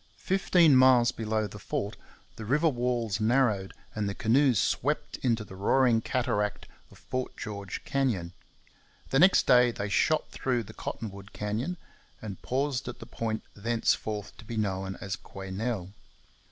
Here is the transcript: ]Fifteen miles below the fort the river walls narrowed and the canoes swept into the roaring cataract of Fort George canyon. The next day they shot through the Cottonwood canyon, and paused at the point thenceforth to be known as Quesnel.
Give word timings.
]Fifteen 0.18 0.76
miles 0.76 1.12
below 1.12 1.46
the 1.46 1.58
fort 1.58 1.96
the 2.36 2.44
river 2.44 2.68
walls 2.68 3.20
narrowed 3.22 3.72
and 3.94 4.06
the 4.06 4.14
canoes 4.14 4.58
swept 4.58 5.16
into 5.22 5.44
the 5.44 5.56
roaring 5.56 6.02
cataract 6.02 6.66
of 6.90 6.98
Fort 6.98 7.34
George 7.38 7.82
canyon. 7.82 8.34
The 9.08 9.18
next 9.18 9.46
day 9.46 9.70
they 9.70 9.88
shot 9.88 10.28
through 10.30 10.64
the 10.64 10.74
Cottonwood 10.74 11.32
canyon, 11.32 11.78
and 12.20 12.42
paused 12.42 12.86
at 12.86 12.98
the 12.98 13.06
point 13.06 13.44
thenceforth 13.54 14.36
to 14.36 14.44
be 14.44 14.58
known 14.58 14.96
as 15.00 15.16
Quesnel. 15.16 15.94